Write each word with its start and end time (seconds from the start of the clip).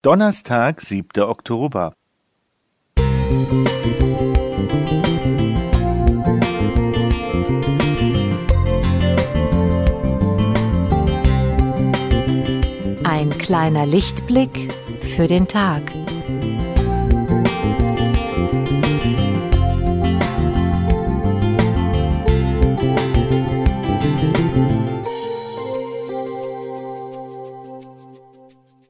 Donnerstag, 0.00 0.80
7. 0.80 1.24
Oktober. 1.24 1.92
Ein 13.02 13.36
kleiner 13.38 13.86
Lichtblick 13.86 14.72
für 15.00 15.26
den 15.26 15.48
Tag. 15.48 15.82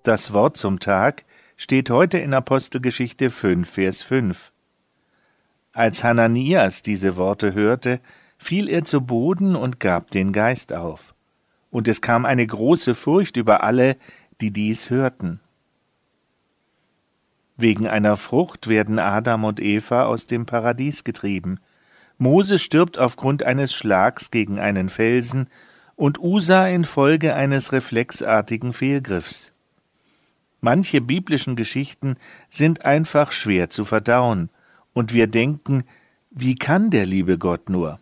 Das 0.09 0.33
Wort 0.33 0.57
zum 0.57 0.81
Tag 0.81 1.27
steht 1.59 1.91
heute 1.91 2.17
in 2.17 2.33
Apostelgeschichte 2.33 3.29
5, 3.29 3.69
Vers 3.69 4.03
5. 4.03 4.53
Als 5.75 6.03
Hananias 6.03 6.81
diese 6.81 7.19
Worte 7.19 7.53
hörte, 7.53 8.01
fiel 8.39 8.71
er 8.71 8.87
zu 8.87 9.03
Boden 9.03 9.55
und 9.55 9.81
gab 9.81 10.11
den 10.11 10.33
Geist 10.33 10.73
auf. 10.73 11.15
Und 11.69 11.89
es 11.89 12.01
kam 12.01 12.25
eine 12.25 12.47
große 12.47 12.95
Furcht 12.95 13.37
über 13.37 13.63
alle, 13.63 13.99
die 14.41 14.51
dies 14.51 14.89
hörten. 14.89 15.41
Wegen 17.59 17.87
einer 17.87 18.17
Frucht 18.17 18.69
werden 18.69 18.99
Adam 18.99 19.45
und 19.45 19.61
Eva 19.61 20.07
aus 20.07 20.25
dem 20.25 20.47
Paradies 20.47 21.05
getrieben. 21.05 21.61
Mose 22.17 22.59
stirbt 22.59 22.97
aufgrund 22.97 23.43
eines 23.43 23.75
Schlags 23.75 24.31
gegen 24.31 24.59
einen 24.59 24.89
Felsen 24.89 25.51
und 25.97 26.19
Usa 26.19 26.67
infolge 26.67 27.35
eines 27.35 27.73
reflexartigen 27.73 28.73
Fehlgriffs. 28.73 29.53
Manche 30.61 31.01
biblischen 31.01 31.57
Geschichten 31.57 32.17
sind 32.49 32.85
einfach 32.85 33.33
schwer 33.33 33.71
zu 33.71 33.85
verdauen, 33.85 34.51
und 34.93 35.13
wir 35.13 35.29
denken, 35.29 35.85
wie 36.31 36.57
kann 36.57 36.91
der 36.91 37.07
liebe 37.07 37.39
Gott 37.39 37.71
nur? 37.71 38.01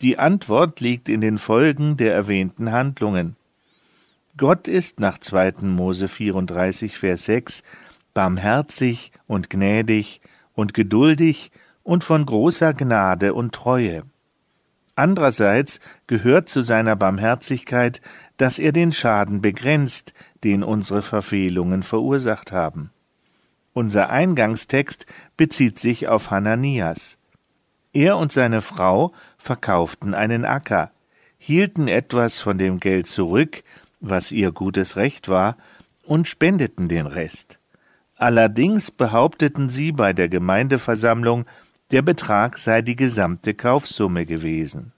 Die 0.00 0.18
Antwort 0.18 0.80
liegt 0.80 1.08
in 1.08 1.20
den 1.20 1.38
Folgen 1.38 1.96
der 1.96 2.14
erwähnten 2.14 2.72
Handlungen. 2.72 3.36
Gott 4.38 4.68
ist 4.68 5.00
nach 5.00 5.18
2. 5.18 5.54
Mose 5.62 6.08
34, 6.08 6.96
Vers 6.96 7.26
6 7.26 7.62
barmherzig 8.14 9.12
und 9.26 9.50
gnädig 9.50 10.20
und 10.54 10.74
geduldig 10.74 11.50
und 11.82 12.04
von 12.04 12.24
großer 12.24 12.74
Gnade 12.74 13.34
und 13.34 13.54
Treue. 13.54 14.04
Andererseits 14.94 15.80
gehört 16.06 16.48
zu 16.48 16.60
seiner 16.60 16.96
Barmherzigkeit, 16.96 18.00
dass 18.36 18.58
er 18.58 18.72
den 18.72 18.92
Schaden 18.92 19.40
begrenzt, 19.40 20.12
den 20.44 20.62
unsere 20.62 21.02
Verfehlungen 21.02 21.82
verursacht 21.82 22.52
haben. 22.52 22.90
Unser 23.72 24.10
Eingangstext 24.10 25.06
bezieht 25.36 25.78
sich 25.78 26.08
auf 26.08 26.30
Hananias. 26.30 27.18
Er 27.94 28.18
und 28.18 28.32
seine 28.32 28.60
Frau 28.60 29.12
verkauften 29.38 30.14
einen 30.14 30.44
Acker, 30.44 30.90
hielten 31.38 31.88
etwas 31.88 32.40
von 32.40 32.58
dem 32.58 32.80
Geld 32.80 33.06
zurück, 33.06 33.62
was 34.00 34.30
ihr 34.32 34.52
gutes 34.52 34.96
Recht 34.96 35.28
war, 35.28 35.56
und 36.04 36.28
spendeten 36.28 36.88
den 36.88 37.06
Rest. 37.06 37.58
Allerdings 38.16 38.90
behaupteten 38.90 39.68
sie 39.68 39.92
bei 39.92 40.12
der 40.12 40.28
Gemeindeversammlung, 40.28 41.46
der 41.92 42.02
Betrag 42.02 42.58
sei 42.58 42.80
die 42.80 42.96
gesamte 42.96 43.52
Kaufsumme 43.52 44.24
gewesen. 44.24 44.92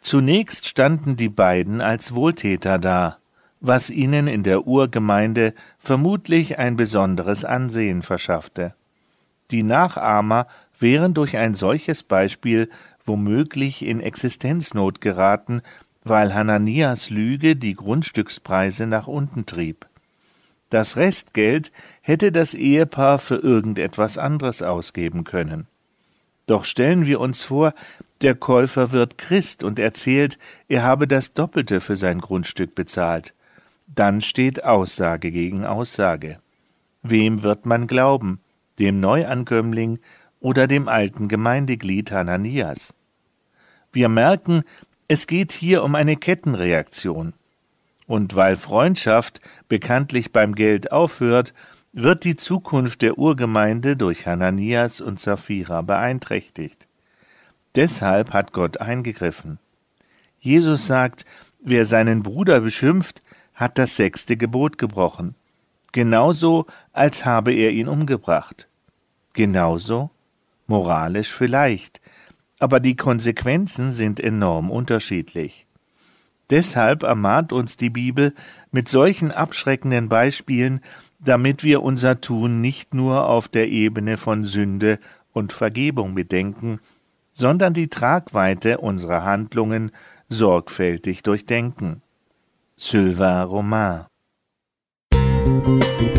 Zunächst 0.00 0.66
standen 0.66 1.16
die 1.16 1.28
beiden 1.28 1.80
als 1.80 2.14
Wohltäter 2.14 2.78
da, 2.78 3.18
was 3.60 3.90
ihnen 3.90 4.26
in 4.26 4.42
der 4.42 4.66
Urgemeinde 4.66 5.54
vermutlich 5.78 6.58
ein 6.58 6.76
besonderes 6.76 7.44
Ansehen 7.44 8.02
verschaffte. 8.02 8.74
Die 9.50 9.62
Nachahmer 9.62 10.46
wären 10.78 11.14
durch 11.14 11.36
ein 11.36 11.54
solches 11.54 12.02
Beispiel 12.02 12.70
womöglich 13.02 13.84
in 13.84 14.00
Existenznot 14.00 15.00
geraten, 15.02 15.62
weil 16.02 16.34
Hananias 16.34 17.10
Lüge 17.10 17.56
die 17.56 17.74
Grundstückspreise 17.74 18.86
nach 18.86 19.06
unten 19.06 19.46
trieb. 19.46 19.86
Das 20.70 20.96
Restgeld 20.96 21.72
hätte 22.00 22.32
das 22.32 22.54
Ehepaar 22.54 23.18
für 23.18 23.36
irgendetwas 23.36 24.18
anderes 24.18 24.62
ausgeben 24.62 25.24
können. 25.24 25.66
Doch 26.46 26.64
stellen 26.64 27.06
wir 27.06 27.20
uns 27.20 27.42
vor, 27.42 27.72
der 28.20 28.34
Käufer 28.34 28.92
wird 28.92 29.18
Christ 29.18 29.64
und 29.64 29.78
erzählt, 29.78 30.38
er 30.68 30.82
habe 30.82 31.08
das 31.08 31.34
Doppelte 31.34 31.80
für 31.80 31.96
sein 31.96 32.20
Grundstück 32.20 32.74
bezahlt. 32.74 33.34
Dann 33.86 34.20
steht 34.20 34.64
Aussage 34.64 35.30
gegen 35.30 35.64
Aussage. 35.64 36.38
Wem 37.02 37.42
wird 37.42 37.66
man 37.66 37.86
glauben? 37.86 38.40
Dem 38.78 38.98
Neuankömmling 39.00 39.98
oder 40.40 40.66
dem 40.66 40.88
alten 40.88 41.28
Gemeindeglied 41.28 42.12
Hananias? 42.12 42.94
Wir 43.92 44.08
merken, 44.08 44.64
es 45.06 45.26
geht 45.26 45.52
hier 45.52 45.84
um 45.84 45.94
eine 45.94 46.16
Kettenreaktion. 46.16 47.34
Und 48.06 48.36
weil 48.36 48.56
Freundschaft 48.56 49.40
bekanntlich 49.68 50.32
beim 50.32 50.54
Geld 50.54 50.92
aufhört, 50.92 51.54
wird 51.94 52.24
die 52.24 52.34
Zukunft 52.34 53.02
der 53.02 53.18
Urgemeinde 53.18 53.96
durch 53.96 54.26
Hananias 54.26 55.00
und 55.00 55.20
Sapphira 55.20 55.80
beeinträchtigt. 55.82 56.88
Deshalb 57.76 58.32
hat 58.32 58.52
Gott 58.52 58.80
eingegriffen. 58.80 59.58
Jesus 60.40 60.88
sagt, 60.88 61.24
wer 61.60 61.84
seinen 61.84 62.24
Bruder 62.24 62.60
beschimpft, 62.60 63.22
hat 63.54 63.78
das 63.78 63.94
sechste 63.96 64.36
Gebot 64.36 64.76
gebrochen. 64.76 65.36
Genauso, 65.92 66.66
als 66.92 67.24
habe 67.24 67.52
er 67.52 67.70
ihn 67.70 67.86
umgebracht. 67.86 68.68
Genauso? 69.32 70.10
Moralisch 70.66 71.32
vielleicht, 71.32 72.00
aber 72.58 72.80
die 72.80 72.96
Konsequenzen 72.96 73.92
sind 73.92 74.18
enorm 74.18 74.70
unterschiedlich. 74.70 75.66
Deshalb 76.50 77.04
ermahnt 77.04 77.52
uns 77.52 77.76
die 77.76 77.90
Bibel 77.90 78.34
mit 78.70 78.88
solchen 78.88 79.30
abschreckenden 79.30 80.08
Beispielen, 80.08 80.80
damit 81.24 81.64
wir 81.64 81.82
unser 81.82 82.20
Tun 82.20 82.60
nicht 82.60 82.94
nur 82.94 83.28
auf 83.28 83.48
der 83.48 83.68
Ebene 83.68 84.16
von 84.16 84.44
Sünde 84.44 84.98
und 85.32 85.52
Vergebung 85.52 86.14
bedenken, 86.14 86.80
sondern 87.32 87.74
die 87.74 87.88
Tragweite 87.88 88.78
unserer 88.78 89.24
Handlungen 89.24 89.90
sorgfältig 90.28 91.22
durchdenken. 91.22 92.02
Sylvain 92.76 93.46
Romain 93.46 94.06
Musik 95.14 96.13